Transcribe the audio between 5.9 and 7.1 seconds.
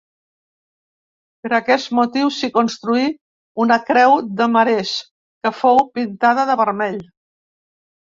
pintada de vermell.